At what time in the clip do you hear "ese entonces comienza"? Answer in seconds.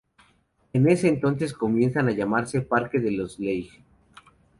0.89-1.99